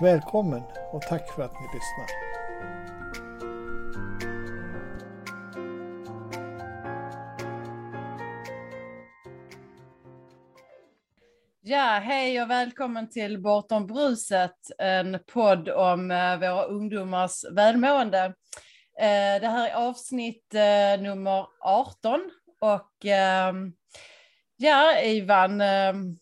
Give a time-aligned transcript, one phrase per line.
[0.00, 0.62] Välkommen
[0.92, 2.06] och tack för att ni lyssnar.
[11.62, 18.24] Ja, hej och välkommen till Bortom bruset, en podd om eh, våra ungdomars välmående.
[18.98, 23.72] Eh, det här är avsnitt eh, nummer 18 och ehm,
[24.56, 25.60] ja, Ivan.
[25.60, 26.18] Ehm,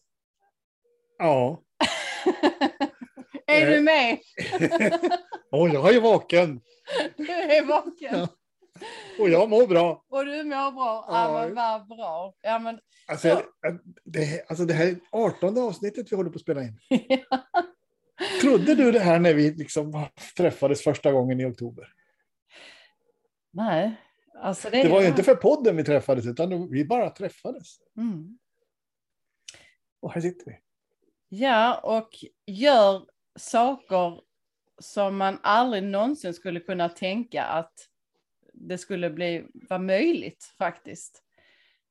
[1.19, 1.63] ja.
[3.47, 4.19] är du med?
[5.51, 6.61] oh, jag är vaken.
[7.17, 8.19] Du är vaken.
[8.19, 8.29] Ja.
[9.19, 10.05] Och jag mår bra.
[10.09, 11.05] Och du mår bra.
[11.09, 12.35] Ja, men vad bra.
[12.43, 13.43] Ja, men, alltså,
[14.05, 16.79] det, alltså det här är 18 avsnittet vi håller på att spela in.
[18.41, 21.89] Trodde du det här när vi liksom träffades första gången i oktober?
[23.51, 23.97] Nej.
[24.43, 27.77] Alltså det, det var ju inte för podden vi träffades, utan vi bara träffades.
[27.97, 28.39] Mm.
[30.01, 30.59] Och här sitter vi.
[31.29, 32.11] Ja, och
[32.47, 34.21] gör saker
[34.79, 37.89] som man aldrig någonsin skulle kunna tänka att
[38.53, 41.23] det skulle bli, vara möjligt faktiskt.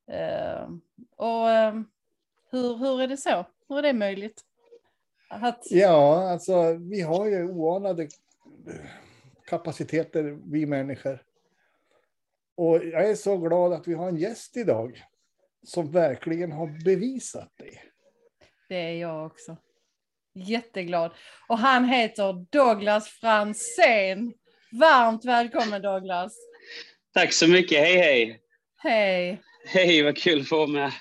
[0.09, 0.77] Uh,
[1.15, 1.81] och uh,
[2.49, 3.45] hur, hur är det så?
[3.69, 4.41] Hur är det möjligt?
[5.27, 5.71] Att...
[5.71, 8.07] Ja, alltså vi har ju oanade
[9.45, 11.23] kapaciteter, vi människor.
[12.55, 15.03] Och jag är så glad att vi har en gäst idag
[15.63, 17.79] som verkligen har bevisat det.
[18.69, 19.57] Det är jag också.
[20.33, 21.11] Jätteglad.
[21.47, 24.33] Och han heter Douglas Fransén.
[24.71, 26.33] Varmt välkommen Douglas.
[27.13, 27.79] Tack så mycket.
[27.79, 28.41] Hej, hej.
[28.77, 29.41] Hej.
[29.65, 30.91] Hej, vad kul att få vara med.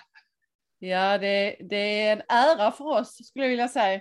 [0.79, 4.01] Ja, det, det är en ära för oss, skulle jag vilja säga,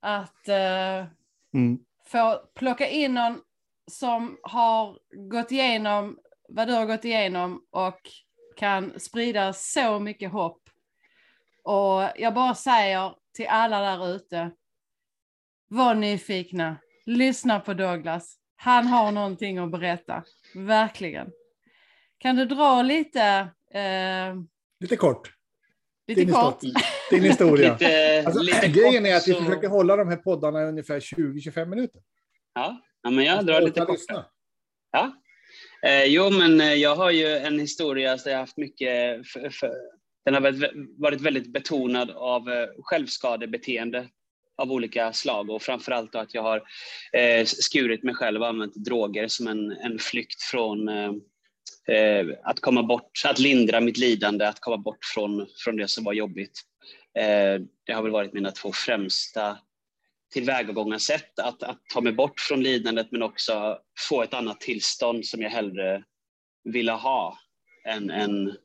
[0.00, 1.08] att uh,
[1.54, 1.78] mm.
[2.06, 3.40] få plocka in någon
[3.90, 4.98] som har
[5.30, 6.18] gått igenom
[6.48, 8.00] vad du har gått igenom och
[8.56, 10.62] kan sprida så mycket hopp.
[11.64, 14.50] Och jag bara säger till alla där ute,
[15.68, 18.36] var nyfikna, lyssna på Douglas.
[18.56, 21.30] Han har någonting att berätta, verkligen.
[22.18, 23.20] Kan du dra lite?
[23.74, 24.34] Eh,
[24.80, 25.32] lite kort.
[26.08, 26.60] Lite din kort.
[27.10, 27.72] Din historia.
[27.80, 29.44] lite, alltså, lite grejen kort, är att vi så...
[29.44, 32.00] försöker hålla de här poddarna i ungefär 20-25 minuter.
[32.54, 33.98] Ja, ja men jag drar lite kort.
[34.92, 35.12] Ja.
[35.82, 39.26] Eh, jo, men eh, jag har ju en historia där jag haft mycket...
[39.26, 39.72] För, för,
[40.24, 44.08] den har varit, varit väldigt betonad av eh, självskadebeteende
[44.56, 46.62] av olika slag och framförallt att jag har
[47.12, 51.12] eh, skurit mig själv och använt droger som en, en flykt från eh,
[51.88, 56.04] eh, att komma bort, att lindra mitt lidande, att komma bort från, från det som
[56.04, 56.60] var jobbigt.
[57.18, 59.58] Eh, det har väl varit mina två främsta
[60.32, 63.78] tillvägagångssätt, att, att ta mig bort från lidandet men också
[64.08, 66.04] få ett annat tillstånd som jag hellre
[66.64, 67.38] ville ha
[67.88, 68.56] än, än,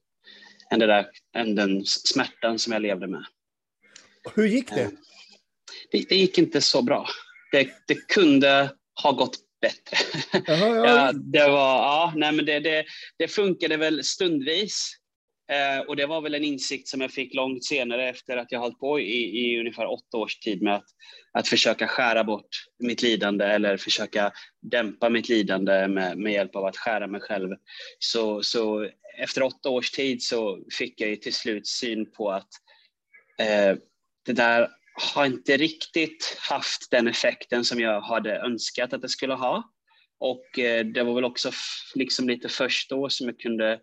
[0.71, 3.25] än, där, än den smärtan som jag levde med.
[4.35, 4.91] Hur gick det?
[5.91, 7.07] Det, det gick inte så bra.
[7.51, 9.97] Det, det kunde ha gått bättre.
[10.47, 10.85] Jaha, ja.
[11.05, 11.11] ja.
[11.13, 12.85] det, var, ja, nej, men det, det,
[13.17, 14.97] det funkade väl stundvis.
[15.51, 18.59] Eh, och det var väl en insikt som jag fick långt senare efter att jag
[18.59, 20.85] hållit på i, i ungefär åtta års tid med att,
[21.33, 22.47] att försöka skära bort
[22.79, 24.31] mitt lidande eller försöka
[24.61, 27.49] dämpa mitt lidande med, med hjälp av att skära mig själv.
[27.99, 32.49] Så, så efter åtta års tid så fick jag till slut syn på att
[33.39, 33.77] eh,
[34.25, 34.69] det där
[35.01, 39.63] har inte riktigt haft den effekten som jag hade önskat att det skulle ha.
[40.19, 41.51] Och eh, det var väl också
[41.95, 43.79] liksom lite först då som jag kunde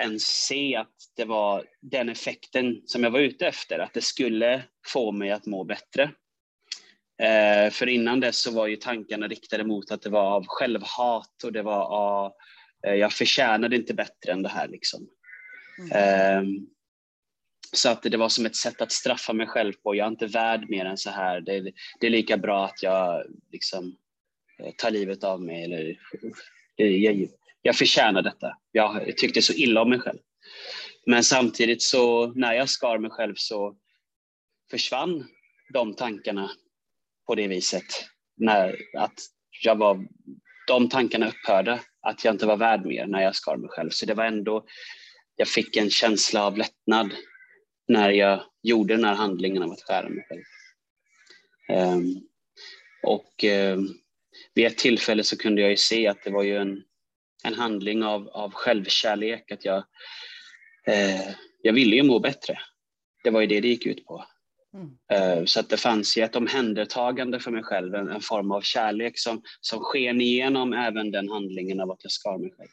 [0.00, 4.62] ens se att det var den effekten som jag var ute efter, att det skulle
[4.86, 6.10] få mig att må bättre.
[7.22, 11.44] Eh, för innan dess så var ju tankarna riktade mot att det var av självhat
[11.44, 12.32] och det var av,
[12.86, 15.08] eh, jag förtjänade inte bättre än det här liksom.
[15.92, 16.66] Mm.
[17.72, 19.94] Så att det var som ett sätt att straffa mig själv på.
[19.94, 21.40] Jag är inte värd mer än så här.
[21.40, 23.96] Det, det är lika bra att jag liksom,
[24.62, 25.64] eh, tar livet av mig.
[25.64, 25.98] Eller,
[26.76, 27.28] jag,
[27.62, 28.56] jag förtjänar detta.
[28.72, 30.18] Jag tyckte så illa om mig själv.
[31.06, 33.76] Men samtidigt så när jag skar mig själv så
[34.70, 35.26] försvann
[35.72, 36.50] de tankarna
[37.26, 37.84] på det viset.
[38.36, 39.14] När, att
[39.62, 40.06] jag var,
[40.66, 43.90] de tankarna upphörde, att jag inte var värd mer när jag skar mig själv.
[43.90, 44.66] Så det var ändå,
[45.36, 47.10] jag fick en känsla av lättnad
[47.88, 50.42] när jag gjorde den här handlingen av att skära mig själv.
[51.80, 52.28] Um,
[53.02, 53.78] Och eh,
[54.54, 56.82] vid ett tillfälle så kunde jag ju se att det var ju en,
[57.44, 59.84] en handling av, av självkärlek, att jag,
[60.86, 61.30] eh,
[61.62, 62.58] jag ville ju må bättre.
[63.24, 64.24] Det var ju det det gick ut på.
[64.74, 64.96] Mm.
[65.12, 68.60] Eh, så att det fanns ju ett omhändertagande för mig själv, en, en, form av
[68.60, 72.70] kärlek som, som sken igenom även den handlingen av att jag skar mig själv.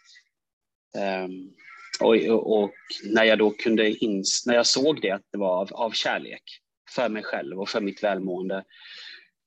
[1.26, 1.56] Um,
[2.00, 2.72] och, och, och,
[3.04, 6.44] när jag då kunde ins när jag såg det, att det var av, av kärlek
[6.90, 8.64] för mig själv och för mitt välmående,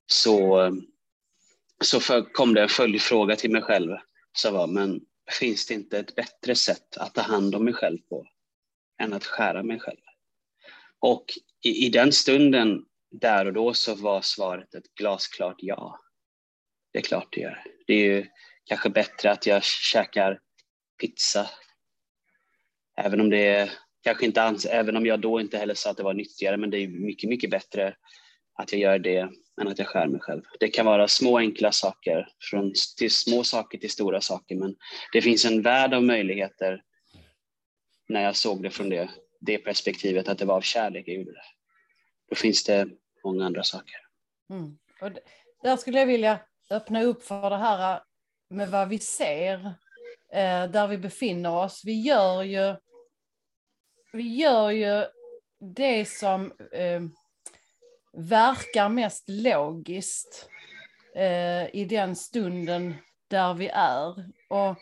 [0.06, 0.70] så,
[1.84, 3.96] så för, kom det en följdfråga till mig själv.
[4.32, 5.00] Så var, men
[5.40, 8.26] finns det inte ett bättre sätt att ta hand om mig själv på
[9.02, 10.00] än att skära mig själv?
[10.98, 11.24] Och
[11.62, 16.00] i, i den stunden, där och då, så var svaret ett glasklart ja.
[16.92, 17.64] Det är klart det gör.
[17.86, 18.26] Det är ju
[18.64, 20.40] kanske bättre att jag käkar
[21.00, 21.50] pizza.
[22.96, 23.70] Även om det är,
[24.02, 26.70] kanske inte ans även om jag då inte heller sa att det var nyttigare, men
[26.70, 27.96] det är mycket, mycket bättre
[28.54, 29.28] att jag gör det
[29.60, 30.42] än att jag skär mig själv.
[30.60, 34.76] Det kan vara små enkla saker, från till små saker till stora saker, men
[35.12, 36.82] det finns en värld av möjligheter
[38.08, 39.10] när jag såg det från det,
[39.40, 41.44] det perspektivet, att det var av kärlek jag gjorde det.
[42.28, 42.88] Då finns det
[43.24, 43.96] många andra saker.
[44.50, 44.78] Mm.
[45.00, 45.10] Och
[45.62, 46.38] där skulle jag vilja
[46.70, 48.02] öppna upp för det här
[48.50, 49.54] med vad vi ser
[50.32, 51.82] eh, där vi befinner oss.
[51.84, 52.76] Vi gör ju,
[54.16, 55.04] vi gör ju
[55.60, 57.02] det som eh,
[58.12, 60.48] verkar mest logiskt
[61.14, 62.94] eh, i den stunden
[63.28, 64.30] där vi är.
[64.48, 64.76] Och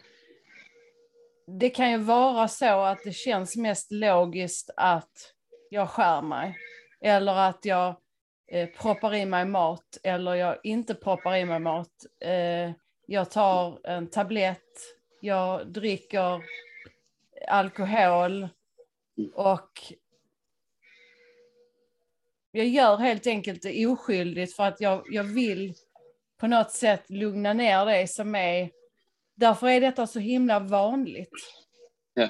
[1.47, 5.33] det kan ju vara så att det känns mest logiskt att
[5.71, 6.59] jag skär mig.
[7.01, 7.97] Eller att jag
[8.49, 12.07] eh, proppar i mig mat eller jag inte proppar i mig mat.
[12.21, 12.71] Eh,
[13.07, 14.95] jag tar en tablett
[15.25, 16.45] jag dricker
[17.49, 18.49] alkohol
[19.35, 19.71] och
[22.53, 25.75] jag gör helt enkelt det oskyldigt för att jag, jag vill
[26.41, 28.71] på något sätt lugna ner det som är...
[29.37, 31.31] Därför är detta så himla vanligt.
[32.15, 32.29] Ja.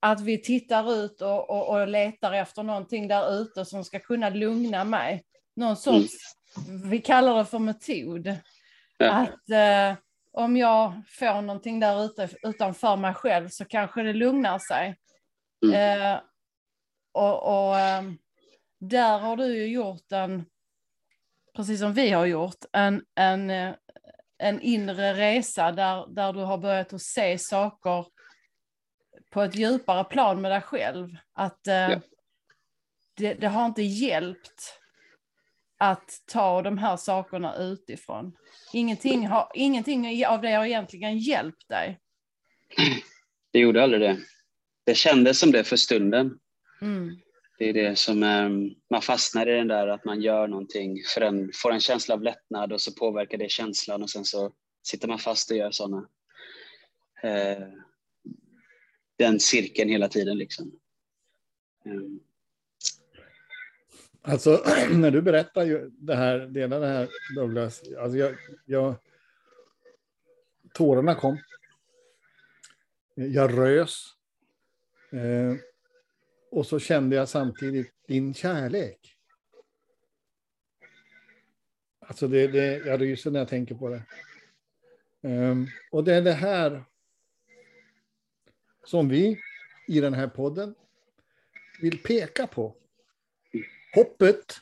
[0.00, 4.30] Att vi tittar ut och, och, och letar efter någonting där ute som ska kunna
[4.30, 5.24] lugna mig.
[5.56, 6.14] Någon sorts,
[6.68, 6.90] mm.
[6.90, 8.36] vi kallar det för metod.
[8.96, 9.10] Ja.
[9.10, 9.98] Att eh,
[10.32, 14.96] om jag får någonting där ute utanför mig själv så kanske det lugnar sig.
[15.62, 16.00] Mm.
[16.00, 16.20] Eh,
[17.12, 18.02] och, och eh,
[18.78, 20.46] där har du ju gjort en,
[21.56, 23.74] precis som vi har gjort, en, en, eh,
[24.38, 28.06] en inre resa där, där du har börjat att se saker
[29.30, 31.16] på ett djupare plan med dig själv.
[31.32, 32.00] Att eh, ja.
[33.16, 34.80] det, det har inte hjälpt
[35.78, 38.36] att ta de här sakerna utifrån.
[38.72, 42.00] Ingenting, har, ingenting av det har egentligen hjälpt dig.
[43.52, 44.18] Det gjorde aldrig det.
[44.84, 46.38] Det kändes som det för stunden.
[46.80, 47.16] Mm.
[47.58, 51.20] Det är det som um, man fastnar i den där att man gör någonting, för
[51.20, 55.08] en, får en känsla av lättnad och så påverkar det känslan och sen så sitter
[55.08, 56.08] man fast och gör sådana.
[57.24, 57.66] Uh,
[59.16, 60.72] den cirkeln hela tiden liksom.
[61.84, 62.20] Um,
[64.22, 68.94] Alltså, när du berättar ju det här, delar det här Douglas, alltså jag, jag,
[70.74, 71.38] tårarna kom.
[73.14, 74.14] Jag rös.
[75.12, 75.56] Eh,
[76.50, 79.16] och så kände jag samtidigt din kärlek.
[82.00, 84.02] Alltså det, det, jag ryser när jag tänker på det.
[85.22, 85.56] Eh,
[85.90, 86.84] och det är det här
[88.84, 89.40] som vi
[89.88, 90.74] i den här podden
[91.80, 92.76] vill peka på
[93.94, 94.60] hoppet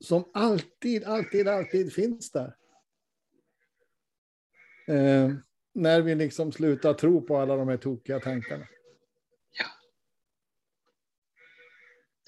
[0.00, 2.56] som alltid, alltid, alltid finns där.
[4.86, 5.32] Eh,
[5.72, 8.66] när vi liksom slutar tro på alla de här tokiga tankarna.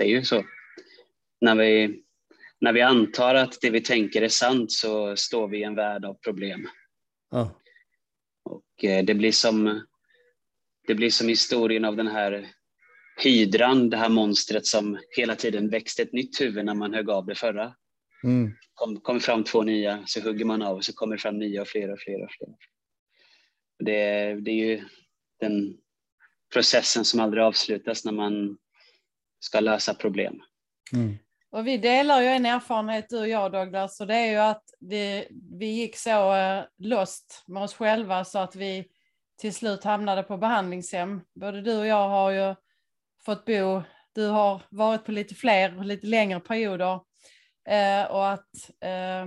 [0.00, 0.44] Det är ju så.
[1.40, 2.02] När vi,
[2.60, 6.04] när vi antar att det vi tänker är sant så står vi i en värld
[6.04, 6.68] av problem.
[7.30, 7.60] Ja.
[8.44, 9.82] Och eh, det blir som
[10.86, 12.48] det blir som historien av den här
[13.24, 17.26] hydran, det här monstret som hela tiden växte ett nytt huvud när man högg av
[17.26, 17.74] det förra.
[18.24, 18.52] Mm.
[18.74, 21.68] Kom, kommer fram två nya, så hugger man av och så kommer fram nya och
[21.68, 22.24] fler och fler.
[22.24, 22.54] Och fler.
[23.78, 24.84] Det, det är ju
[25.40, 25.76] den
[26.52, 28.58] processen som aldrig avslutas när man
[29.40, 30.40] ska lösa problem.
[30.92, 31.18] Mm.
[31.52, 34.64] Och vi delar ju en erfarenhet du och jag Douglas och det är ju att
[34.80, 35.28] det,
[35.58, 38.86] vi gick så uh, lost med oss själva så att vi
[39.40, 41.20] till slut hamnade på behandlingshem.
[41.34, 42.54] Både du och jag har ju
[43.24, 43.82] fått bo,
[44.12, 47.00] du har varit på lite fler och lite längre perioder.
[47.68, 49.26] Eh, och att eh,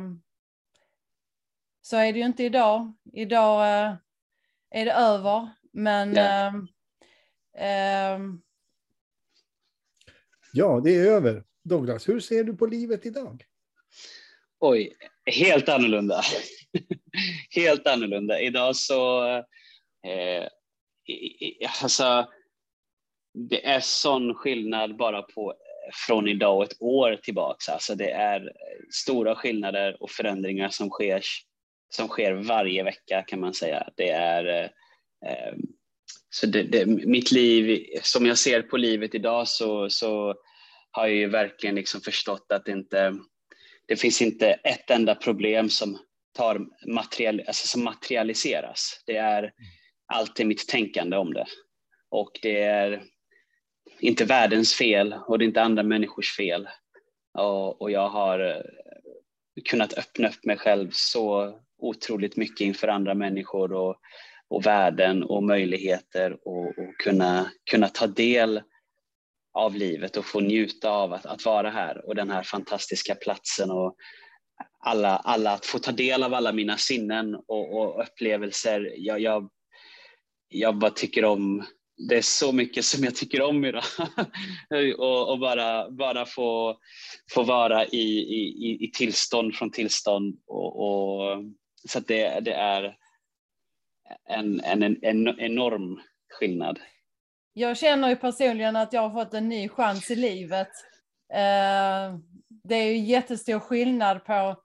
[1.81, 2.93] så är det ju inte idag.
[3.13, 3.95] Idag eh,
[4.71, 6.53] är det över, men ja.
[10.55, 11.43] Ja, det är över.
[11.63, 13.43] Douglas, hur ser du på livet idag?
[14.59, 14.93] Oj,
[15.25, 16.21] helt annorlunda.
[17.55, 18.39] helt annorlunda.
[18.39, 19.25] Idag så,
[20.07, 20.47] eh,
[21.81, 22.27] alltså,
[23.33, 25.55] det är sån skillnad bara på
[26.07, 27.69] från idag och ett år tillbaks.
[27.69, 28.51] Alltså det är
[28.91, 31.23] stora skillnader och förändringar som sker,
[31.95, 33.89] som sker varje vecka kan man säga.
[33.95, 34.69] Det är eh,
[35.31, 35.53] eh
[36.33, 40.35] så det, det, mitt liv, som jag ser på livet idag så, så
[40.91, 43.13] har jag ju verkligen liksom förstått att det inte
[43.85, 45.99] det finns inte ett enda problem som,
[46.33, 49.03] tar material, alltså som materialiseras.
[49.05, 49.53] Det är
[50.05, 51.45] alltid mitt tänkande om det.
[52.09, 53.03] Och det är
[53.99, 56.69] inte världens fel och det är inte andra människors fel.
[57.33, 58.61] Och, och jag har eh,
[59.69, 63.95] kunnat öppna upp mig själv så otroligt mycket inför andra människor och,
[64.49, 68.61] och värden och möjligheter och, och kunna, kunna ta del
[69.53, 73.71] av livet och få njuta av att, att vara här och den här fantastiska platsen
[73.71, 73.95] och
[74.85, 78.93] alla, alla, att få ta del av alla mina sinnen och, och upplevelser.
[78.97, 79.49] Jag, jag,
[80.47, 81.65] jag bara tycker om,
[82.09, 83.83] det är så mycket som jag tycker om idag.
[84.97, 86.77] och, och bara, bara få,
[87.31, 90.35] få vara i, i, i tillstånd från tillstånd.
[90.47, 91.43] Och, och
[91.89, 92.95] så det, det är
[94.29, 96.79] en, en, en enorm skillnad
[97.53, 100.71] jag känner ju personligen att jag har fått en ny chans i livet.
[101.33, 102.17] Eh,
[102.63, 104.55] det är ju jättestor skillnad på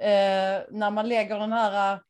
[0.00, 2.00] eh, när man lägger den här eh,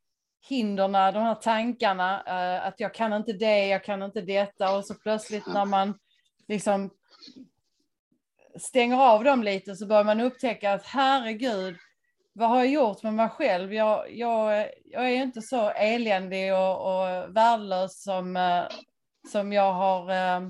[0.49, 4.85] hinderna, de här tankarna, eh, att jag kan inte det, jag kan inte detta och
[4.85, 5.99] så plötsligt när man
[6.49, 6.91] liksom
[8.61, 11.77] stänger av dem lite så börjar man upptäcka att herregud,
[12.33, 13.75] vad har jag gjort med mig själv?
[13.75, 18.39] Jag, jag, jag är inte så eländig och, och värdelös som,
[19.33, 20.41] som jag har eh,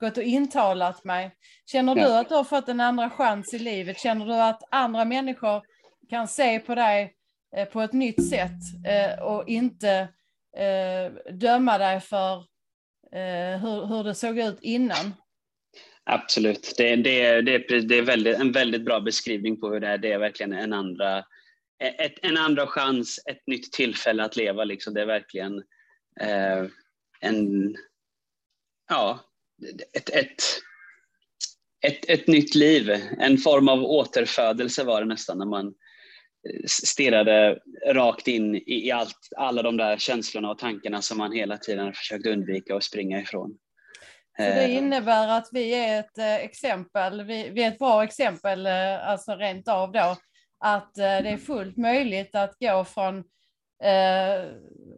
[0.00, 1.30] gått och intalat mig.
[1.66, 3.98] Känner du att du har fått en andra chans i livet?
[3.98, 5.62] Känner du att andra människor
[6.10, 7.14] kan se på dig
[7.56, 10.08] eh, på ett nytt sätt eh, och inte
[10.56, 12.36] eh, döma dig för
[13.12, 15.14] eh, hur, hur det såg ut innan?
[16.04, 19.98] Absolut, det, det, det, det är väldigt, en väldigt bra beskrivning på hur det är.
[19.98, 21.24] Det är verkligen en andra,
[21.98, 24.64] ett, en andra chans, ett nytt tillfälle att leva.
[24.64, 24.94] Liksom.
[24.94, 25.58] Det är verkligen
[26.20, 26.64] eh,
[27.20, 27.74] en,
[28.88, 29.20] ja,
[29.92, 30.42] ett, ett,
[31.86, 32.90] ett, ett nytt liv.
[33.18, 35.74] En form av återfödelse var det nästan när man
[36.66, 41.56] stirrade rakt in i, i allt, alla de där känslorna och tankarna som man hela
[41.56, 43.58] tiden försökt undvika och springa ifrån.
[44.36, 44.76] Så det eh.
[44.76, 49.36] innebär att vi är ett eh, exempel, vi, vi är ett bra exempel, eh, alltså
[49.36, 50.16] rent av då,
[50.58, 53.18] att det är fullt möjligt att gå från
[53.82, 54.44] eh,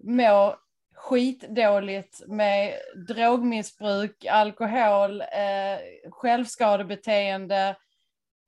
[0.02, 0.56] må
[0.94, 2.74] skitdåligt med
[3.08, 7.76] drogmissbruk, alkohol, eh, självskadebeteende,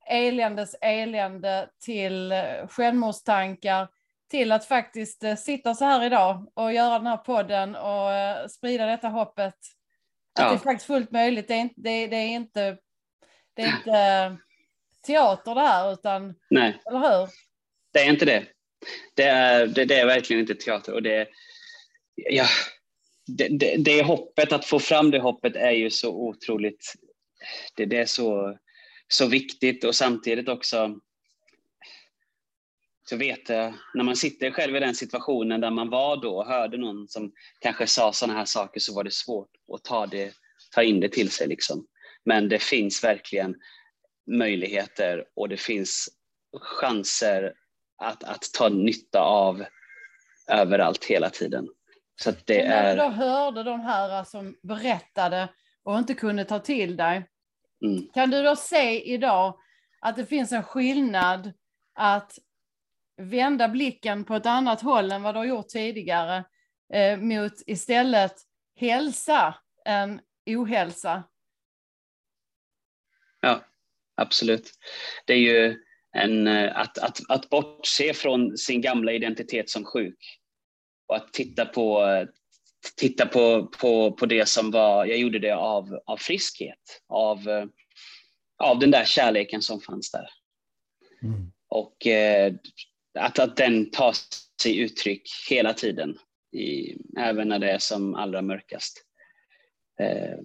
[0.09, 2.33] eländes elände till
[2.69, 3.87] självmordstankar
[4.29, 8.47] till att faktiskt eh, sitta så här idag och göra den här podden och eh,
[8.47, 9.55] sprida detta hoppet.
[10.39, 10.49] Att ja.
[10.49, 11.47] det är faktiskt fullt möjligt.
[11.47, 12.77] Det är inte, det, det är inte,
[13.53, 14.35] det är inte eh,
[15.05, 16.81] teater det här, utan, Nej.
[16.89, 17.29] eller hur?
[17.93, 18.45] Det är inte det.
[19.15, 21.27] Det är, det, det är verkligen inte teater och det,
[22.15, 22.45] ja,
[23.27, 26.93] det, det, det, hoppet, att få fram det hoppet är ju så otroligt,
[27.75, 28.57] det, det är så,
[29.07, 30.99] så viktigt och samtidigt också
[33.09, 36.45] så vet jag, när man sitter själv i den situationen där man var då och
[36.45, 40.33] hörde någon som kanske sa sådana här saker så var det svårt att ta, det,
[40.75, 41.47] ta in det till sig.
[41.47, 41.87] Liksom.
[42.25, 43.55] Men det finns verkligen
[44.31, 46.09] möjligheter och det finns
[46.61, 47.53] chanser
[47.97, 49.65] att, att ta nytta av
[50.47, 51.67] överallt hela tiden.
[52.21, 52.95] Så det är...
[52.95, 55.49] När du då hörde de här som berättade
[55.83, 57.29] och inte kunde ta till dig,
[57.85, 58.07] mm.
[58.13, 59.59] kan du då se idag
[60.01, 61.53] att det finns en skillnad
[61.95, 62.39] att
[63.17, 66.45] vända blicken på ett annat håll än vad du har gjort tidigare
[66.93, 68.33] eh, mot istället
[68.75, 69.55] hälsa
[69.85, 71.23] än ohälsa?
[73.41, 73.65] Ja,
[74.15, 74.71] absolut.
[75.25, 75.77] Det är ju
[76.11, 80.39] en, eh, att, att, att bortse från sin gamla identitet som sjuk
[81.07, 82.03] och att titta på,
[82.95, 87.69] titta på, på, på det som var, jag gjorde det av, av friskhet, av,
[88.57, 90.29] av den där kärleken som fanns där.
[91.23, 91.51] Mm.
[91.67, 92.53] Och eh,
[93.17, 94.15] att, att den tar
[94.61, 96.17] sig uttryck hela tiden,
[96.51, 99.03] i, även när det är som allra mörkast.
[99.99, 100.39] Eh,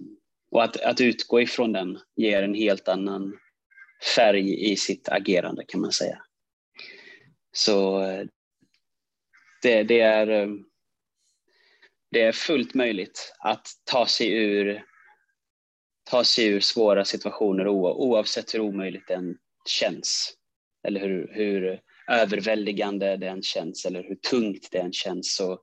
[0.51, 3.37] och att, att utgå ifrån den ger en helt annan
[4.15, 6.21] färg i sitt agerande kan man säga.
[7.51, 8.25] Så eh,
[9.61, 10.49] det, det, är, eh,
[12.11, 14.85] det är fullt möjligt att ta sig ur,
[16.09, 20.37] ta sig ur svåra situationer oavsett hur omöjligt den känns.
[20.87, 25.61] eller hur, hur överväldigande det än känns eller hur tungt det än känns så,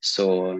[0.00, 0.58] så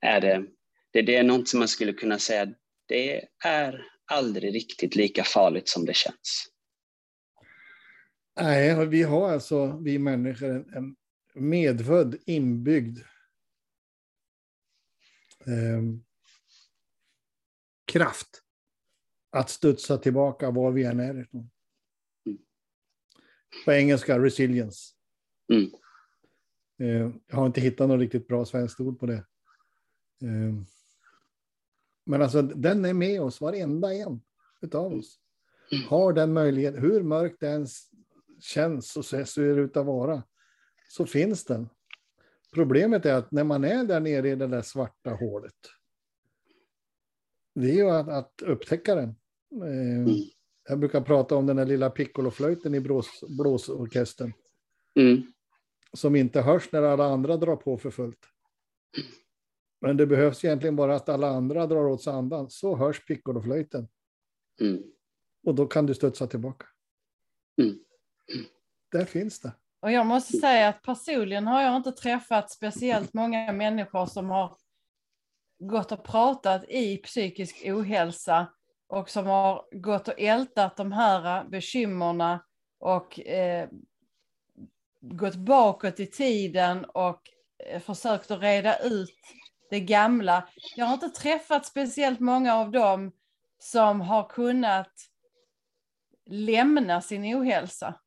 [0.00, 0.44] är det,
[0.92, 2.54] det, det är något som man skulle kunna säga,
[2.86, 6.48] det är aldrig riktigt lika farligt som det känns.
[8.40, 10.96] Nej, vi har alltså, vi människor, en,
[11.34, 12.98] en medfödd, inbyggd
[15.46, 15.82] eh,
[17.92, 18.42] kraft
[19.30, 21.50] att studsa tillbaka var vi än är ifrån.
[23.54, 23.64] Mm.
[23.64, 24.94] På engelska, resilience.
[25.52, 25.70] Mm.
[26.78, 29.24] Eh, jag har inte hittat något riktigt bra svenskt ord på det.
[30.22, 30.54] Eh,
[32.06, 34.20] men alltså, den är med oss, varenda en
[34.72, 35.20] av oss.
[35.72, 35.84] Mm.
[35.84, 37.66] Har den möjligheten, hur mörkt det än
[38.40, 40.22] känns och ser ut att vara,
[40.88, 41.68] så finns den.
[42.52, 45.54] Problemet är att när man är där nere i det där svarta hålet,
[47.54, 49.14] det är ju att, att upptäcka den.
[50.68, 54.32] Jag brukar prata om den där lilla piccoloflöjten i blås, blåsorkestern.
[54.94, 55.22] Mm.
[55.92, 58.18] Som inte hörs när alla andra drar på för fullt.
[59.80, 63.88] Men det behövs egentligen bara att alla andra drar åt sig andan, så hörs piccoloflöjten.
[64.60, 64.82] Mm.
[65.46, 66.66] Och då kan du studsa tillbaka.
[67.62, 67.78] Mm.
[68.92, 69.52] Där finns det.
[69.80, 74.56] Och jag måste säga att personligen har jag inte träffat speciellt många människor som har
[75.58, 78.46] gått och pratat i psykisk ohälsa
[78.94, 82.44] och som har gått och ältat de här bekymmerna
[82.78, 83.68] och eh,
[85.00, 87.20] gått bakåt i tiden och
[87.66, 89.18] eh, försökt att reda ut
[89.70, 90.48] det gamla.
[90.76, 93.12] Jag har inte träffat speciellt många av dem
[93.58, 94.92] som har kunnat
[96.26, 98.00] lämna sin ohälsa.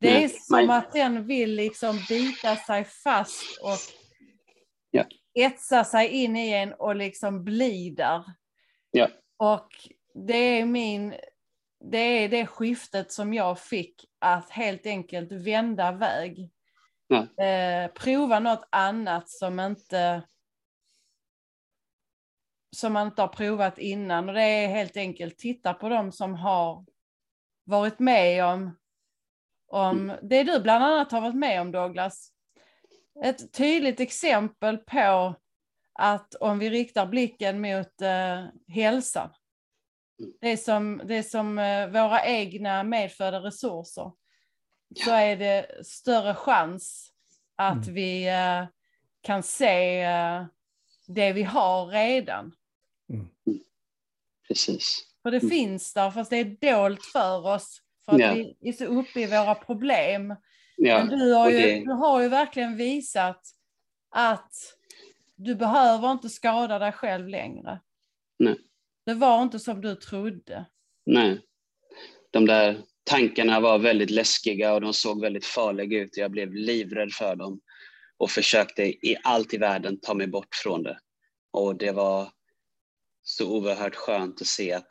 [0.00, 3.78] Det är som att den vill liksom bita sig fast och
[4.90, 5.04] ja.
[5.34, 8.24] etsa sig in i en och liksom bli där.
[8.90, 9.08] Ja.
[9.42, 11.14] Och det är min,
[11.80, 16.50] det är det skiftet som jag fick att helt enkelt vända väg.
[17.40, 20.22] Eh, prova något annat som inte
[22.76, 26.34] som man inte har provat innan och det är helt enkelt titta på dem som
[26.34, 26.84] har
[27.64, 28.78] varit med om,
[29.66, 30.28] om mm.
[30.28, 32.32] det du bland annat har varit med om Douglas.
[33.24, 35.34] Ett tydligt exempel på
[35.92, 39.30] att om vi riktar blicken mot eh, hälsan,
[40.20, 40.32] mm.
[40.40, 44.12] det som, det som eh, våra egna medfödda resurser,
[45.04, 47.12] så är det större chans
[47.56, 47.94] att mm.
[47.94, 48.64] vi eh,
[49.20, 50.44] kan se eh,
[51.06, 52.52] det vi har redan.
[53.12, 53.28] Mm.
[54.48, 55.06] Precis.
[55.22, 55.50] För det mm.
[55.50, 57.82] finns där, fast det är dolt för oss.
[58.04, 58.34] För att ja.
[58.34, 60.36] vi är så uppe i våra problem.
[60.76, 60.98] Ja.
[60.98, 61.84] Men du har, ju, det...
[61.84, 63.40] du har ju verkligen visat
[64.10, 64.52] att
[65.36, 67.80] du behöver inte skada dig själv längre.
[68.38, 68.58] Nej.
[69.06, 70.64] Det var inte som du trodde.
[71.06, 71.40] Nej.
[72.30, 76.16] De där tankarna var väldigt läskiga och de såg väldigt farliga ut.
[76.16, 77.60] Jag blev livrädd för dem
[78.16, 80.98] och försökte i allt i världen ta mig bort från det.
[81.50, 82.32] Och det var
[83.22, 84.88] så oerhört skönt att se att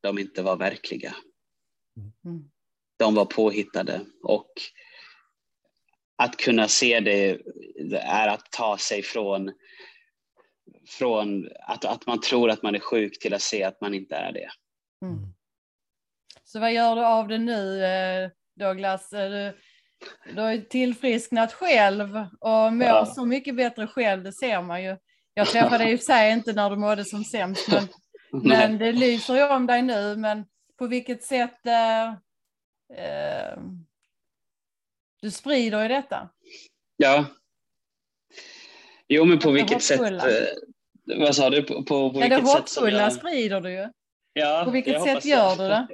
[0.00, 1.14] de inte var verkliga.
[2.24, 2.50] Mm.
[2.96, 4.50] De var påhittade och
[6.16, 7.40] att kunna se det
[8.02, 9.52] är att ta sig från,
[10.88, 14.16] från att, att man tror att man är sjuk till att se att man inte
[14.16, 14.48] är det.
[15.02, 15.36] Mm.
[16.44, 19.10] Så vad gör du av det nu eh, Douglas?
[19.10, 19.58] Du,
[20.34, 23.06] du har ju tillfrisknat själv och mår ja.
[23.06, 24.96] så mycket bättre själv, det ser man ju.
[25.34, 27.88] Jag träffade dig i och för sig inte när du mådde som sämst, men,
[28.42, 30.16] men det lyser ju om dig nu.
[30.16, 30.44] Men
[30.78, 32.06] på vilket sätt eh,
[33.04, 33.58] eh,
[35.22, 36.28] du sprider ju detta?
[36.96, 37.26] Ja.
[39.08, 40.00] Jo, men på vilket sätt?
[40.00, 41.62] Eh, vad sa du?
[41.62, 43.12] På, på, på ja, det hoppfulla jag...
[43.12, 43.88] sprider du ju.
[44.32, 45.88] Ja, på vilket sätt gör du det?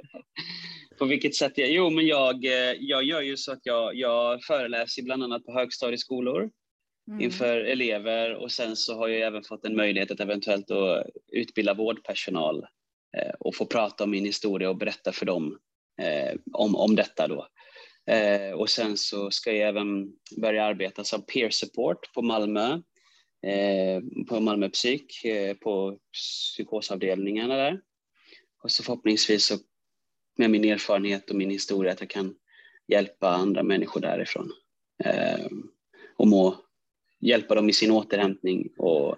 [0.99, 1.53] på vilket sätt?
[1.55, 5.45] Jag, jo, men jag, eh, jag gör ju så att jag, jag föreläser bland annat
[5.45, 6.49] på högstadieskolor
[7.07, 7.21] mm.
[7.21, 11.73] inför elever och sen så har jag även fått en möjlighet att eventuellt då utbilda
[11.73, 12.65] vårdpersonal
[13.17, 15.57] eh, och få prata om min historia och berätta för dem
[16.01, 17.47] eh, om, om detta då.
[18.07, 22.81] Eh, och sen så ska jag även börja arbeta som peer support på Malmö,
[23.43, 27.81] eh, på Malmö psyk, eh, på psykosavdelningarna där.
[28.63, 29.57] Och så förhoppningsvis så
[30.37, 32.35] med min erfarenhet och min historia att jag kan
[32.87, 34.51] hjälpa andra människor därifrån
[35.03, 35.47] eh,
[36.17, 36.57] och må
[37.19, 39.17] hjälpa dem i sin återhämtning och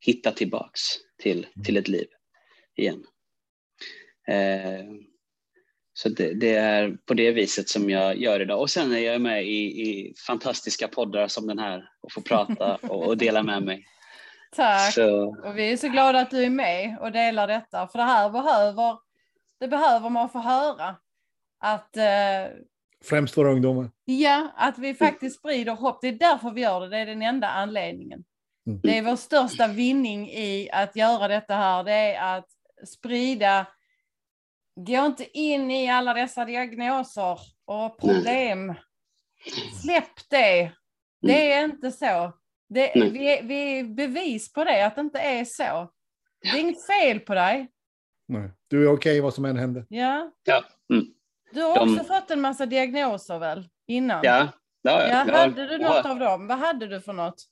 [0.00, 0.80] hitta tillbaks
[1.18, 2.06] till, till ett liv
[2.76, 3.06] igen.
[4.28, 4.84] Eh,
[5.98, 8.60] så det, det, är på det viset som jag gör idag.
[8.60, 12.74] Och sen är jag med i, i fantastiska poddar som den här och får prata
[12.82, 13.84] och, och dela med mig.
[14.56, 14.94] Tack!
[14.94, 15.36] Så.
[15.44, 18.30] Och vi är så glada att du är med och delar detta, för det här
[18.30, 18.98] behöver,
[19.60, 20.96] det behöver man få höra.
[21.58, 22.04] att eh,
[23.04, 23.90] Främst våra ungdomar.
[24.04, 25.98] Ja, att vi faktiskt sprider hopp.
[26.00, 26.88] Det är därför vi gör det.
[26.88, 28.24] Det är den enda anledningen.
[28.66, 28.80] Mm.
[28.82, 31.84] Det är vår största vinning i att göra detta här.
[31.84, 32.48] Det är att
[32.86, 33.66] sprida.
[34.86, 38.74] Gå inte in i alla dessa diagnoser och problem.
[39.82, 40.72] Släpp det.
[41.20, 42.32] Det är inte så.
[42.68, 45.90] Det, vi, vi är bevis på det, att det inte är så.
[46.42, 47.68] Det är inget fel på dig.
[48.28, 48.50] Nej.
[48.68, 49.86] Du är okej okay, vad som än händer.
[49.88, 50.32] Ja.
[50.44, 50.64] ja.
[50.92, 51.06] Mm.
[51.52, 52.04] Du har också De...
[52.04, 53.68] fått en massa diagnoser väl?
[53.86, 54.20] Innan?
[54.22, 54.48] Ja.
[54.82, 55.24] ja, ja.
[55.26, 56.46] ja hade du något av dem?
[56.46, 57.44] Vad hade du för något?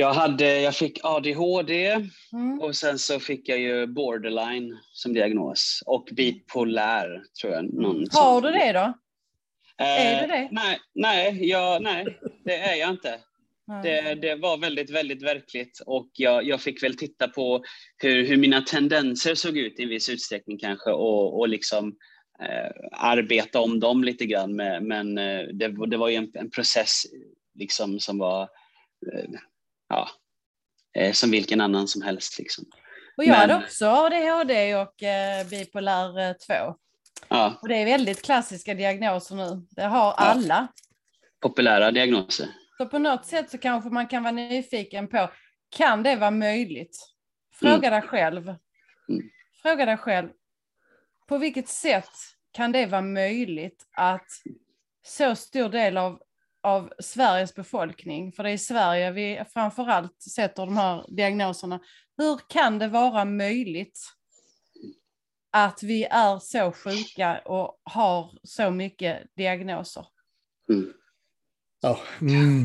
[0.00, 1.90] Jag, hade, jag fick ADHD
[2.32, 2.60] mm.
[2.60, 7.74] och sen så fick jag ju borderline som diagnos och bipolär tror jag.
[7.74, 8.94] Någon Har du det då?
[9.84, 10.48] Eh, är du det?
[10.50, 13.18] Nej, nej, jag, nej, det är jag inte.
[13.82, 17.62] Det, det, var väldigt, väldigt verkligt och jag, jag fick väl titta på
[17.96, 21.96] hur, hur, mina tendenser såg ut i en viss utsträckning kanske och, och liksom
[22.42, 24.56] eh, arbeta om dem lite grann.
[24.56, 27.02] Med, men eh, det, det, var ju en, en, process
[27.54, 28.42] liksom som var
[29.12, 29.30] eh,
[29.88, 30.08] ja,
[30.94, 32.38] eh, som vilken annan som helst.
[32.38, 32.64] Liksom.
[33.16, 36.76] Och jag men, hade också ADHD och eh, bipolär 2.
[37.28, 37.58] Ja.
[37.62, 39.66] Och det är väldigt klassiska diagnoser nu.
[39.70, 40.68] Det har alla.
[41.40, 42.48] Populära diagnoser.
[42.78, 45.30] Så på något sätt så kanske man kan vara nyfiken på,
[45.76, 46.98] kan det vara möjligt?
[47.54, 47.90] Fråga mm.
[47.90, 48.48] dig själv.
[49.08, 49.30] Mm.
[49.62, 50.28] Fråga dig själv,
[51.28, 52.10] på vilket sätt
[52.52, 54.26] kan det vara möjligt att
[55.06, 56.22] så stor del av,
[56.62, 61.80] av Sveriges befolkning, för det är i Sverige vi framförallt sätter de här diagnoserna,
[62.16, 64.00] hur kan det vara möjligt
[65.50, 70.06] att vi är så sjuka och har så mycket diagnoser?
[70.70, 70.92] Mm.
[71.80, 72.00] Ja.
[72.20, 72.64] Mm.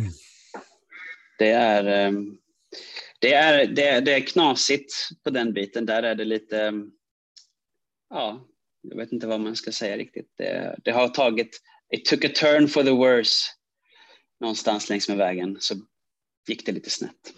[1.37, 2.37] Det, är, ehm,
[3.19, 5.85] det, är, det, är, det är knasigt på den biten.
[5.85, 6.91] Där är det lite, ehm,
[8.09, 8.47] ja,
[8.81, 10.31] jag vet inte vad man ska säga riktigt.
[10.37, 11.61] Det, det har tagit,
[11.93, 13.49] it took a turn for the worse
[14.43, 15.57] någonstans längs med vägen.
[15.59, 15.75] Så
[16.47, 17.33] gick det lite snett.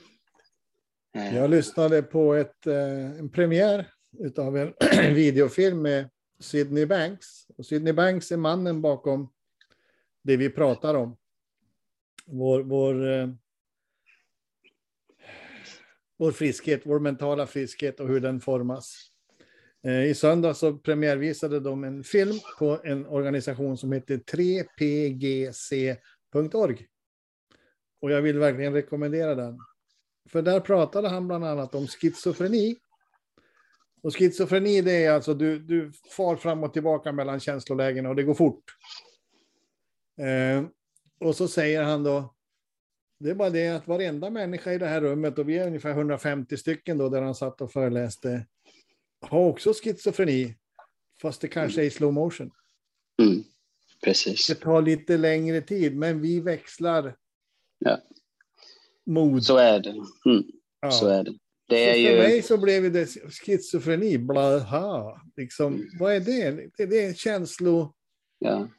[1.17, 1.35] Eh.
[1.35, 3.91] Jag lyssnade på ett, eh, en premiär
[4.37, 4.73] av en
[5.15, 7.47] videofilm med Sydney Banks.
[7.57, 9.31] Och Sydney Banks är mannen bakom
[10.23, 11.17] det vi pratar om
[12.25, 13.29] vår, vår, eh,
[16.17, 19.11] vår friskhet, vår mentala friskhet och hur den formas.
[20.07, 25.57] I söndag så premiärvisade de en film på en organisation som heter 3pgc.org.
[28.01, 29.59] Och jag vill verkligen rekommendera den.
[30.29, 32.77] För där pratade han bland annat om schizofreni.
[34.01, 38.23] Och schizofreni det är alltså du, du far fram och tillbaka mellan känslolägen och det
[38.23, 38.63] går fort.
[40.17, 40.65] Eh,
[41.19, 42.35] och så säger han då,
[43.19, 45.91] det är bara det att varenda människa i det här rummet, och vi är ungefär
[45.91, 48.45] 150 stycken då, där han satt och föreläste,
[49.21, 50.55] har också schizofreni,
[51.21, 52.51] fast det kanske är i slow motion.
[53.21, 53.43] Mm,
[54.03, 54.47] precis.
[54.47, 57.15] Det tar lite längre tid, men vi växlar
[57.79, 57.99] ja.
[59.05, 59.43] mod.
[59.43, 59.89] Så är det.
[59.89, 60.43] Mm.
[60.81, 60.91] Ja.
[60.91, 61.33] Så är det.
[61.69, 62.17] det är för ju...
[62.17, 65.21] mig så blev det schizofreni, blaha.
[65.37, 66.69] Liksom, vad är det?
[66.77, 67.93] Det är en känslo...
[68.39, 68.69] Ja.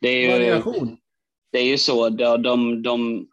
[0.00, 0.28] Det är ju...
[0.28, 0.98] Variation
[1.56, 3.26] det är ju så, de, de, de,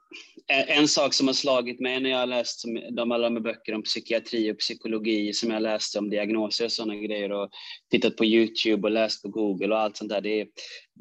[0.52, 3.76] eh, en sak som har slagit mig när jag har läst de alla de böcker
[3.76, 7.50] om psykiatri och psykologi som jag läste om diagnoser och sådana grejer och
[7.92, 10.22] tittat på Youtube och läst på Google och allt sånt där.
[10.22, 10.48] Det,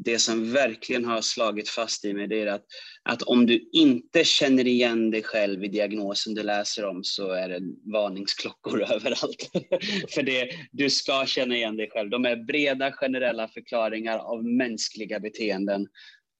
[0.05, 2.65] det som verkligen har slagit fast i mig det är att,
[3.03, 7.49] att om du inte känner igen dig själv i diagnosen du läser om så är
[7.49, 7.61] det
[7.93, 9.51] varningsklockor överallt.
[10.15, 12.11] För det, du ska känna igen dig själv.
[12.11, 15.87] De är breda generella förklaringar av mänskliga beteenden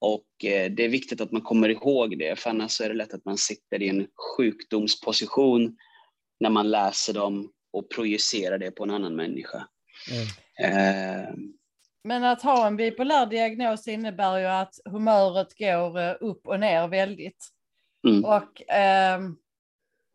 [0.03, 3.13] och eh, det är viktigt att man kommer ihåg det, för annars är det lätt
[3.13, 5.77] att man sitter i en sjukdomsposition
[6.39, 9.67] när man läser dem och projicerar det på en annan människa.
[10.11, 10.27] Mm.
[10.59, 11.29] Eh.
[12.03, 16.87] Men att ha en bipolär diagnos innebär ju att humöret går eh, upp och ner
[16.87, 17.47] väldigt.
[18.07, 18.25] Mm.
[18.25, 19.19] Och eh,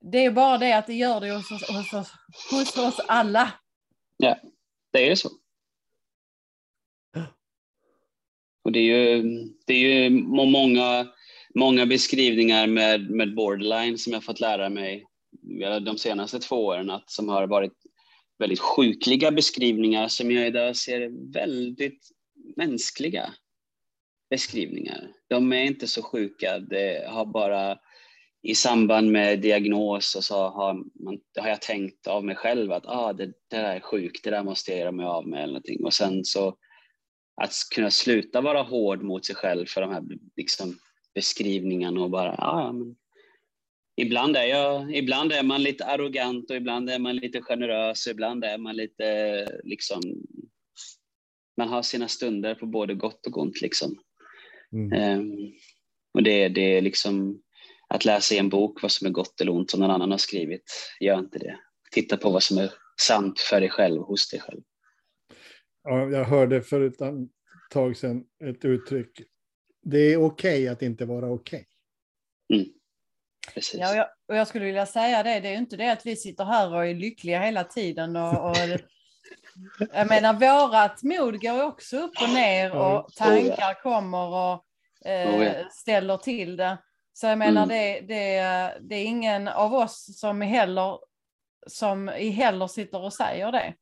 [0.01, 2.13] det är bara det att det gör det hos, hos, hos,
[2.51, 3.53] hos oss alla.
[4.17, 4.37] Ja,
[4.93, 5.29] det är så.
[8.69, 9.23] Och det är ju,
[9.67, 10.11] det är ju
[10.47, 11.07] många,
[11.55, 15.05] många beskrivningar med, med borderline som jag fått lära mig
[15.83, 17.73] de senaste två åren, att, som har varit
[18.39, 22.09] väldigt sjukliga beskrivningar som jag idag ser väldigt
[22.57, 23.35] mänskliga
[24.31, 25.13] beskrivningar.
[25.29, 27.79] De är inte så sjuka, det har bara
[28.43, 32.87] i samband med diagnos och så har, man, har jag tänkt av mig själv att
[32.87, 35.53] ah, det, det där är sjukt, det där måste jag göra mig av med eller
[35.53, 35.85] någonting.
[35.85, 36.57] Och sen så
[37.41, 40.03] att kunna sluta vara hård mot sig själv för de här
[40.37, 40.79] liksom,
[41.15, 42.97] beskrivningarna och bara, ja, men
[43.97, 48.11] ibland är, jag, ibland är man lite arrogant och ibland är man lite generös och
[48.11, 50.01] ibland är man lite liksom
[51.59, 53.61] man har sina stunder på både gott och ont.
[53.61, 53.99] Liksom.
[54.73, 55.19] Mm.
[55.21, 55.53] Um,
[56.15, 57.43] och det, det är liksom
[57.89, 60.19] att läsa i en bok vad som är gott eller ont som någon annan har
[60.19, 60.63] skrivit.
[61.01, 61.59] Gör inte det.
[61.91, 64.61] Titta på vad som är sant för dig själv, hos dig själv.
[65.89, 66.97] Ja, jag hörde för ett
[67.71, 69.21] tag sedan ett uttryck.
[69.83, 71.67] Det är okej okay att inte vara okej.
[72.49, 72.61] Okay.
[72.61, 72.73] Mm.
[73.75, 76.17] Ja, och jag, och jag, skulle vilja säga det, det är inte det att vi
[76.17, 78.17] sitter här och är lyckliga hela tiden.
[78.17, 78.57] Och, och
[79.93, 84.65] jag menar, vårat mod går också upp och ner och tankar kommer och
[85.11, 86.79] eh, oh, ställer till det.
[87.13, 87.69] Så jag menar, mm.
[87.69, 90.99] det, det, det är ingen av oss som heller,
[91.67, 93.75] som heller sitter och säger det.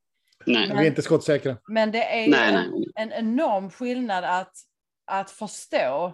[0.47, 0.67] Nej.
[0.67, 1.57] Men, vi är inte skottsäkra.
[1.67, 2.91] Men det är nej, en, nej.
[2.95, 4.53] en enorm skillnad att,
[5.05, 6.13] att förstå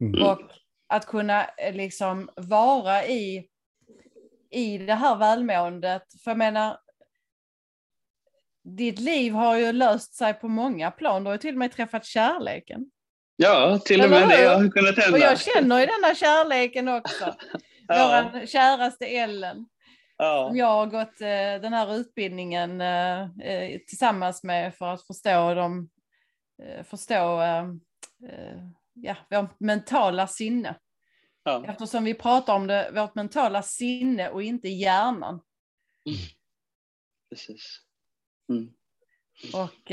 [0.00, 0.22] mm.
[0.22, 0.40] och
[0.88, 3.46] att kunna eh, liksom vara i,
[4.50, 6.02] i det här välmåendet.
[6.24, 6.78] För jag menar,
[8.64, 11.24] ditt liv har ju löst sig på många plan.
[11.24, 12.90] Du har ju till och med träffat kärleken.
[13.36, 15.12] Ja, till och med det har kunnat hända.
[15.12, 17.34] Och jag känner ju denna kärleken också.
[17.88, 18.30] ja.
[18.32, 19.66] Vår käraste Ellen.
[20.22, 20.48] Ja.
[20.48, 25.54] Som jag har gått eh, den här utbildningen eh, eh, tillsammans med för att förstå
[25.54, 25.90] dem,
[26.62, 27.68] eh, förstå eh,
[28.28, 30.78] eh, ja, vårt mentala sinne.
[31.42, 31.64] Ja.
[31.66, 35.40] Eftersom vi pratar om det, vårt mentala sinne och inte hjärnan.
[36.06, 36.18] Mm.
[37.30, 37.78] Precis.
[38.48, 38.72] Mm.
[39.54, 39.90] Och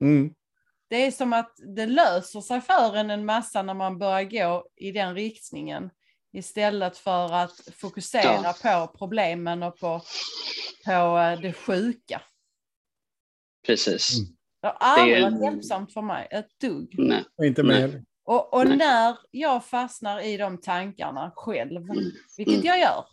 [0.00, 0.34] mm.
[0.88, 4.68] det är som att det löser sig för en en massa när man börjar gå
[4.76, 5.90] i den riktningen
[6.32, 8.86] istället för att fokusera ja.
[8.86, 10.02] på problemen och på,
[10.84, 12.22] på eh, det sjuka.
[13.66, 14.18] Precis.
[14.18, 14.30] Mm.
[14.62, 16.94] Det har aldrig varit hjälpsamt för mig, ett dugg.
[16.98, 17.24] Nej.
[17.42, 18.02] Inte mer.
[18.24, 21.82] Och, och när jag fastnar i de tankarna själv,
[22.36, 22.66] vilket mm.
[22.66, 23.04] jag gör,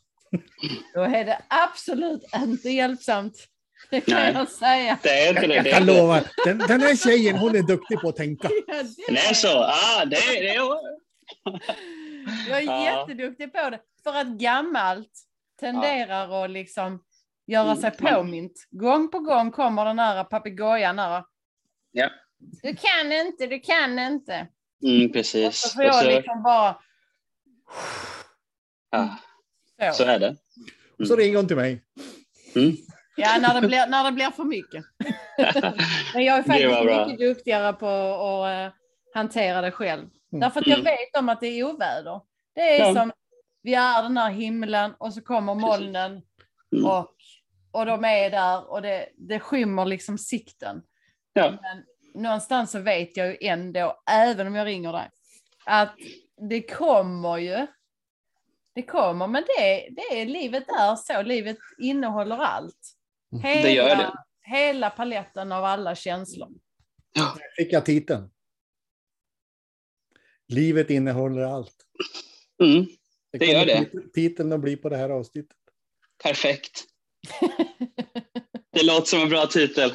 [0.93, 3.47] då är det absolut inte hjälpsamt.
[3.89, 4.97] Det kan Nej, jag säga.
[5.03, 5.55] Det är inte det.
[5.55, 8.49] Jag kan lova, den, den här tjejen hon är duktig på att tänka.
[8.67, 9.63] Ja, det, det är så.
[9.63, 10.61] Ah, det, det är...
[12.49, 12.83] Jag är ja.
[12.83, 13.79] jätteduktig på det.
[14.03, 15.11] För att gammalt
[15.59, 16.45] tenderar ja.
[16.45, 17.03] att liksom
[17.47, 18.13] göra sig mm.
[18.13, 18.67] påmint.
[18.71, 20.97] Gång på gång kommer den här papegojan.
[21.91, 22.09] Ja.
[22.39, 24.47] Du kan inte, du kan inte.
[24.83, 25.47] Mm, precis.
[25.47, 26.05] Och så får jag så...
[26.05, 26.79] liksom bara...
[28.91, 29.17] Ja.
[29.91, 30.03] Så.
[30.03, 30.27] så är det.
[30.27, 30.37] Mm.
[30.99, 31.83] Och så ringer hon till mig.
[32.55, 32.75] Mm.
[33.15, 34.85] Ja, när det, blir, när det blir för mycket.
[36.13, 38.73] Men jag är faktiskt mycket duktigare på att uh,
[39.13, 40.09] hantera det själv.
[40.31, 40.39] Mm.
[40.41, 40.85] Därför att jag mm.
[40.85, 42.21] vet om att det är oväder.
[42.55, 42.93] Det är ja.
[42.93, 43.11] som,
[43.61, 46.21] vi är den här himlen och så kommer molnen
[46.75, 46.85] mm.
[46.85, 47.15] och,
[47.71, 50.81] och de är där och det, det skymmer liksom sikten.
[51.33, 51.51] Ja.
[51.61, 51.83] Men
[52.23, 55.09] någonstans så vet jag ju ändå, även om jag ringer dig,
[55.65, 55.95] att
[56.49, 57.67] det kommer ju.
[58.75, 61.21] Det kommer, men det, det är livet är så.
[61.21, 62.93] Livet innehåller allt.
[63.43, 64.13] Hela, det gör det.
[64.41, 66.49] Hela paletten av alla känslor.
[67.13, 67.35] Ja.
[67.57, 68.29] Fick jag titeln.
[70.47, 71.75] Livet innehåller allt.
[72.63, 72.85] Mm,
[73.31, 73.89] det, det gör det.
[74.13, 75.57] Titeln att bli på det här avsnittet.
[76.23, 76.83] Perfekt.
[78.71, 79.91] det låter som en bra titel.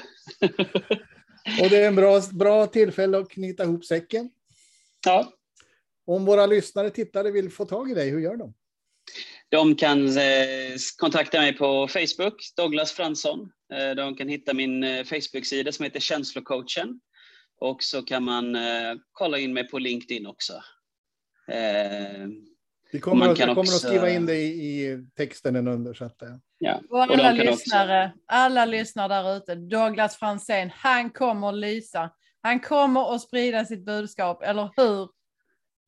[1.60, 4.30] Och det är en bra, bra tillfälle att knyta ihop säcken.
[5.04, 5.32] Ja.
[6.06, 8.54] Om våra lyssnare, tittare vill få tag i dig, hur gör de?
[9.48, 13.40] De kan eh, kontakta mig på Facebook, Douglas Fransson.
[13.74, 17.00] Eh, de kan hitta min eh, Facebook-sida som heter Känslocoachen.
[17.62, 20.52] Och så kan man eh, kolla in mig på LinkedIn också.
[21.48, 22.26] Eh,
[22.92, 23.74] vi kommer, att, kommer också...
[23.74, 25.94] att skriva in det i, i texten under.
[25.94, 26.28] Så att, eh.
[26.58, 26.80] ja.
[26.90, 28.18] Och alla, och lyssnare, också...
[28.26, 32.10] alla lyssnare där ute, Douglas Franzén, han kommer att lysa.
[32.42, 35.08] Han kommer att sprida sitt budskap, eller hur?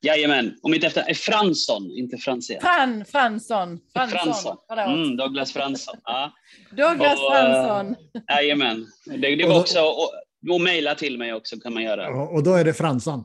[0.03, 2.61] Jajamän, om inte efter, eh, Fransson, inte Franzén.
[2.61, 3.81] Fran, Fransson.
[3.93, 4.19] Fransson.
[4.19, 4.59] Fransson.
[4.69, 5.97] Mm, Douglas Fransson.
[6.05, 6.33] Ja.
[6.71, 7.97] Douglas och, Fransson.
[8.29, 8.87] Jajamän.
[9.07, 10.11] Det, det var också, och,
[10.51, 12.09] och mejla till mig också kan man göra.
[12.09, 13.25] Och då är det Fransan?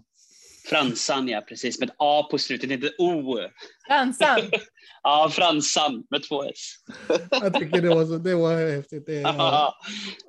[0.69, 1.79] Fransan, ja precis.
[1.79, 3.37] Med ett A på slutet, inte O.
[3.87, 4.39] Fransan?
[5.03, 6.75] ja, Fransan med två S.
[7.31, 9.05] Jag tycker det var, så, det var häftigt.
[9.05, 9.75] Det, ja.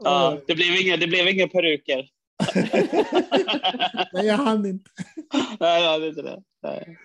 [0.04, 2.08] ja, det, blev inga, det blev inga peruker.
[4.12, 4.90] Nej, jag hann inte.
[5.60, 6.42] Nej, jag hade inte det.
[6.62, 6.98] Nej.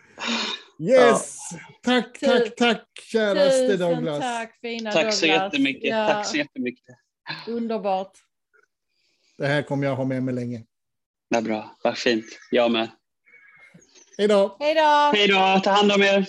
[0.80, 1.38] Yes!
[1.52, 1.60] Ja.
[1.84, 4.20] Tack, tack, tack käraste Tusen Douglas.
[4.20, 5.20] tack fina tack Douglas.
[5.20, 5.90] Så jättemycket.
[5.90, 6.08] Ja.
[6.08, 6.96] Tack så jättemycket.
[7.48, 8.12] Underbart.
[9.38, 10.64] Det här kommer jag ha med mig länge.
[11.30, 12.26] Vad bra, vad fint.
[12.52, 12.90] Jag med.
[14.18, 14.58] Hej då.
[14.60, 15.12] Hej då.
[15.14, 15.62] Hej då.
[15.64, 16.26] Ta hand om er.